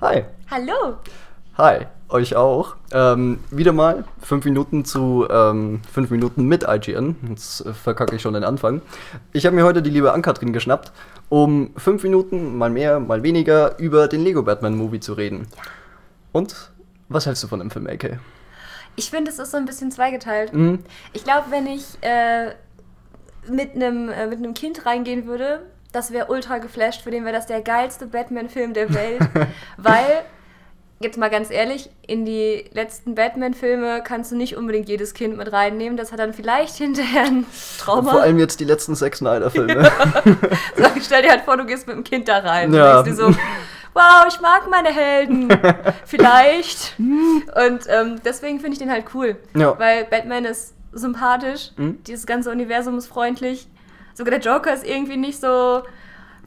[0.00, 0.24] Hi.
[0.50, 0.98] Hallo.
[1.56, 2.74] Hi, euch auch.
[2.92, 7.16] Ähm, wieder mal fünf Minuten zu ähm, fünf Minuten mit IGN.
[7.28, 8.82] Jetzt äh, verkacke ich schon den Anfang.
[9.32, 10.92] Ich habe mir heute die liebe Ankatrin geschnappt,
[11.28, 15.46] um fünf Minuten, mal mehr, mal weniger, über den Lego Batman Movie zu reden.
[15.56, 15.62] Ja.
[16.32, 16.72] Und
[17.08, 18.18] was hältst du von dem Film, AK?
[18.96, 20.52] Ich finde, es ist so ein bisschen zweigeteilt.
[20.52, 20.80] Mhm.
[21.12, 22.54] Ich glaube, wenn ich äh,
[23.48, 25.60] mit einem äh, mit einem Kind reingehen würde,
[25.94, 27.02] das wäre ultra geflasht.
[27.02, 29.20] Für den wäre das der geilste Batman-Film der Welt.
[29.76, 30.22] weil,
[31.00, 35.52] jetzt mal ganz ehrlich, in die letzten Batman-Filme kannst du nicht unbedingt jedes Kind mit
[35.52, 35.96] reinnehmen.
[35.96, 37.46] Das hat dann vielleicht hinterher ein
[37.78, 38.10] Trauma.
[38.12, 39.90] Vor allem jetzt die letzten Zack Snyder-Filme.
[40.76, 42.72] So, stell dir halt vor, du gehst mit dem Kind da rein.
[42.74, 42.98] Ja.
[42.98, 43.36] Und denkst dir so,
[43.94, 45.48] wow, ich mag meine Helden.
[46.04, 46.94] Vielleicht.
[46.98, 49.36] Und ähm, deswegen finde ich den halt cool.
[49.54, 49.78] Ja.
[49.78, 52.02] Weil Batman ist sympathisch, Mhm.
[52.04, 53.68] dieses ganze Universum ist freundlich.
[54.14, 55.82] Sogar der Joker ist irgendwie nicht so,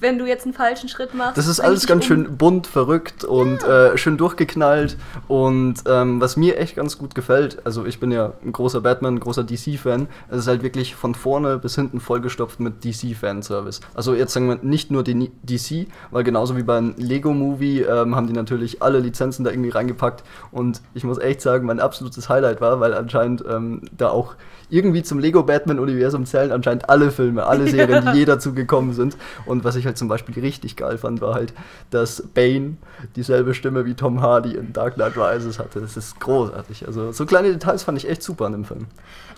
[0.00, 1.36] wenn du jetzt einen falschen Schritt machst.
[1.36, 2.08] Das ist alles ganz um.
[2.08, 4.96] schön bunt, verrückt und äh, schön durchgeknallt.
[5.28, 9.14] Und ähm, was mir echt ganz gut gefällt, also ich bin ja ein großer Batman,
[9.14, 13.80] ein großer DC-Fan, es ist halt wirklich von vorne bis hinten vollgestopft mit DC-Fanservice.
[13.94, 18.26] Also jetzt sagen wir nicht nur die DC, weil genauso wie beim Lego-Movie ähm, haben
[18.26, 20.24] die natürlich alle Lizenzen da irgendwie reingepackt.
[20.50, 24.34] Und ich muss echt sagen, mein absolutes Highlight war, weil anscheinend ähm, da auch
[24.68, 29.16] irgendwie zum Lego-Batman-Universum zählen anscheinend alle Filme, alle Serien, die je dazu gekommen sind.
[29.44, 31.54] Und was ich halt zum Beispiel richtig geil fand, war halt,
[31.90, 32.76] dass Bane
[33.16, 35.80] dieselbe Stimme wie Tom Hardy in Dark Knight Rises hatte.
[35.80, 36.86] Das ist großartig.
[36.86, 38.86] Also so kleine Details fand ich echt super an dem Film.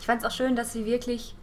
[0.00, 1.36] Ich fand es auch schön, dass sie wirklich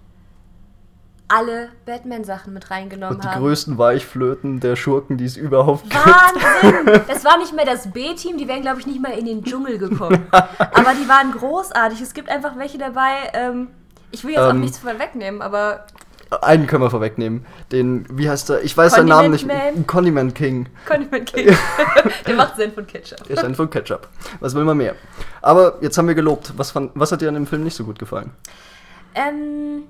[1.28, 3.42] alle Batman-Sachen mit reingenommen Und die haben.
[3.42, 5.96] größten Weichflöten der Schurken, die es überhaupt gibt.
[5.96, 7.02] Wahnsinn!
[7.08, 9.80] Das war nicht mehr das B-Team, die wären, glaube ich, nicht mal in den Dschungel
[9.80, 10.28] gekommen.
[10.32, 12.00] Aber die waren großartig.
[12.02, 13.70] Es gibt einfach welche dabei, ähm,
[14.12, 14.60] ich will jetzt auch Ähm.
[14.60, 15.88] nichts vorwegnehmen, aber
[16.42, 17.46] Einen können wir vorwegnehmen.
[17.72, 18.64] Den, wie heißt er?
[18.64, 19.48] Ich weiß seinen Namen nicht.
[19.48, 19.88] Condiment Man.
[19.88, 20.70] Condiment King.
[20.88, 21.56] Condiment King.
[22.28, 23.24] Der macht Sinn von Ketchup.
[23.28, 24.08] Der ein von Ketchup.
[24.40, 24.96] Was will man mehr?
[25.42, 26.54] Aber jetzt haben wir gelobt.
[26.58, 28.32] Was, fand, was hat dir an dem Film nicht so gut gefallen?
[29.14, 29.84] Ähm,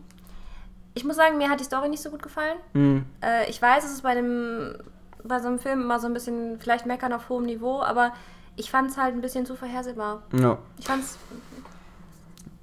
[0.94, 2.58] ich muss sagen, mir hat die Story nicht so gut gefallen.
[2.74, 3.06] Hm.
[3.22, 4.76] Äh, ich weiß, es ist bei, dem,
[5.24, 8.12] bei so einem Film immer so ein bisschen, vielleicht meckern auf hohem Niveau, aber
[8.56, 10.24] ich fand es halt ein bisschen zu vorhersehbar.
[10.34, 10.58] Ja.
[10.78, 11.18] Ich fand es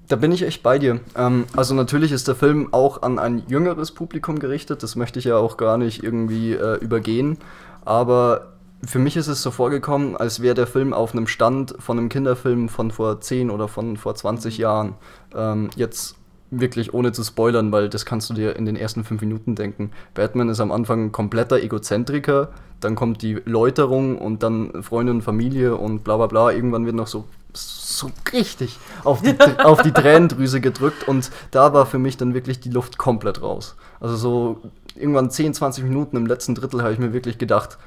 [0.08, 1.00] Da bin ich echt bei dir.
[1.16, 4.82] Ähm, also natürlich ist der Film auch an ein jüngeres Publikum gerichtet.
[4.82, 7.38] Das möchte ich ja auch gar nicht irgendwie äh, übergehen.
[7.84, 8.52] Aber
[8.84, 12.08] für mich ist es so vorgekommen, als wäre der Film auf einem Stand von einem
[12.08, 14.94] Kinderfilm von vor 10 oder von vor 20 Jahren.
[15.34, 16.16] Ähm, jetzt
[16.50, 19.90] wirklich ohne zu spoilern, weil das kannst du dir in den ersten fünf Minuten denken.
[20.14, 25.22] Batman ist am Anfang ein kompletter Egozentriker, dann kommt die Läuterung und dann Freunde und
[25.22, 26.50] Familie und bla bla bla.
[26.50, 27.24] Irgendwann wird noch so,
[27.54, 32.60] so richtig auf die, auf die Tränendrüse gedrückt und da war für mich dann wirklich
[32.60, 33.76] die Luft komplett raus.
[34.00, 34.60] Also so
[34.94, 37.78] irgendwann 10, 20 Minuten im letzten Drittel habe ich mir wirklich gedacht,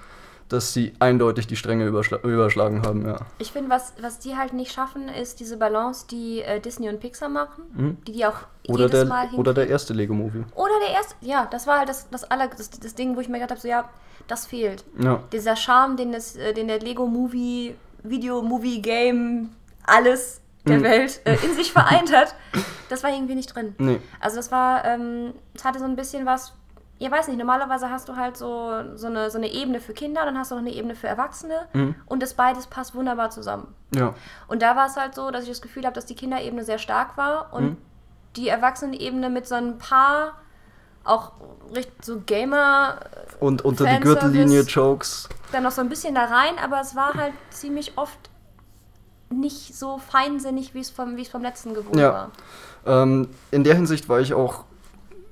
[0.48, 3.18] dass sie eindeutig die Stränge überschla überschlagen haben, ja.
[3.40, 7.00] Ich finde, was, was die halt nicht schaffen, ist diese Balance, die äh, Disney und
[7.00, 7.98] Pixar machen, Mhm.
[8.08, 8.36] die die auch
[8.68, 9.56] Oder jedes der, Mal oder hinkriegen.
[9.56, 10.44] der erste Lego-Movie.
[10.54, 13.28] Oder der erste, ja, das war halt das, das, aller, das, das Ding, wo ich
[13.28, 13.90] mir gedacht habe, so ja,
[14.28, 14.86] das fehlt.
[15.00, 15.24] Ja.
[15.32, 17.76] Dieser Charme, den, das, äh, den der Lego-Movie,
[18.10, 19.50] Video-Movie-Game,
[19.86, 20.84] alles der Mhm.
[20.84, 22.34] Welt äh, in sich vereint hat,
[22.90, 23.76] das war irgendwie nicht drin.
[23.78, 24.00] Nee.
[24.20, 26.54] Also das war, ähm, es hatte so ein bisschen was,
[26.98, 30.26] ihr weiß nicht, normalerweise hast du halt so, so, eine, so eine Ebene für Kinder,
[30.26, 31.96] dann hast du noch eine Ebene für Erwachsene Mhm.
[32.08, 33.76] und das beides passt wunderbar zusammen.
[33.94, 34.16] Ja.
[34.48, 36.80] Und da war es halt so, dass ich das Gefühl habe, dass die Kinderebene sehr
[36.80, 37.78] stark war und Mhm.
[38.36, 40.34] die Erwachsenenebene mit so ein paar
[41.04, 41.34] auch
[41.76, 43.00] richtig so Gamer
[43.40, 44.20] Und unter die Fanservice.
[44.22, 45.30] Gürtellinie Jokes.
[45.52, 48.18] Dann noch so ein bisschen da rein, aber es war halt ziemlich oft
[49.30, 52.30] nicht so feinsinnig, wie es vom, wie es vom letzten gewohnt Ja.
[52.86, 53.04] war.
[53.04, 54.66] Ähm, in der Hinsicht war ich auch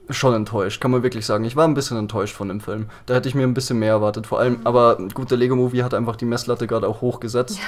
[0.09, 1.45] schon enttäuscht, kann man wirklich sagen.
[1.45, 2.89] Ich war ein bisschen enttäuscht von dem Film.
[3.05, 4.27] Da hätte ich mir ein bisschen mehr erwartet.
[4.27, 7.59] Vor allem, aber gut, der Lego-Movie hat einfach die Messlatte gerade auch hochgesetzt.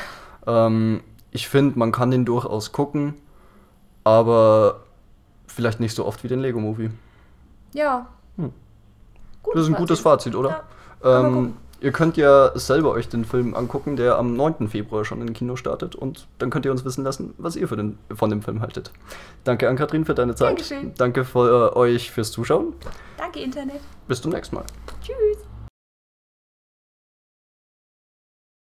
[0.45, 1.01] Ähm,
[1.31, 3.13] ich finde, man kann den durchaus gucken,
[4.03, 4.81] aber
[5.47, 6.89] vielleicht nicht so oft wie den Lego-Movie.
[7.73, 8.07] Ja.
[8.37, 8.51] Hm.
[9.53, 10.63] Das ist ein gutes Fazit, oder?
[11.03, 11.19] Ja.
[11.21, 11.55] Ähm.
[11.85, 14.69] Ihr könnt ja selber euch den Film angucken, der am 9.
[14.69, 17.77] Februar schon im Kino startet und dann könnt ihr uns wissen lassen, was ihr für
[17.77, 18.91] den, von dem Film haltet.
[19.43, 20.49] Danke an Kathrin für deine Zeit.
[20.49, 20.93] Dankeschön.
[20.97, 22.73] Danke für, äh, euch fürs Zuschauen.
[23.17, 23.81] Danke, Internet.
[24.07, 24.65] Bis zum nächsten Mal.
[25.03, 25.34] Tschüss.